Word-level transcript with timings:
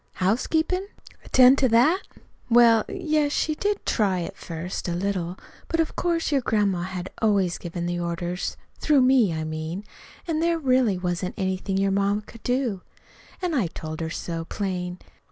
"Housekeepin'? 0.15 0.87
Attend 1.23 1.59
to 1.59 1.69
that? 1.69 2.01
Well, 2.49 2.85
y 2.89 2.95
yes, 3.05 3.31
she 3.31 3.53
did 3.53 3.85
try 3.85 4.21
to 4.21 4.27
at 4.29 4.35
first, 4.35 4.89
a 4.89 4.95
little; 4.95 5.37
but 5.67 5.79
of 5.79 5.95
course 5.95 6.31
your 6.31 6.41
grandma 6.41 6.81
had 6.81 7.11
always 7.21 7.59
given 7.59 7.85
the 7.85 7.99
orders 7.99 8.57
through 8.79 9.01
me, 9.03 9.31
I 9.31 9.43
mean; 9.43 9.83
an' 10.27 10.39
there 10.39 10.57
really 10.57 10.97
wasn't 10.97 11.35
anything 11.37 11.77
your 11.77 11.91
ma 11.91 12.19
could 12.25 12.41
do. 12.41 12.81
An' 13.43 13.53
I 13.53 13.67
told 13.67 13.99
her 14.01 14.09
so, 14.09 14.45
plain. 14.45 14.97